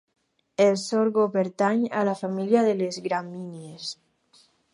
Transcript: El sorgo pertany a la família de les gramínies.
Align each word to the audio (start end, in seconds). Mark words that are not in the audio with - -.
El 0.65 0.77
sorgo 0.83 1.25
pertany 1.35 1.83
a 1.99 2.01
la 2.09 2.15
família 2.23 2.65
de 2.69 2.73
les 2.81 2.99
gramínies. 3.09 3.93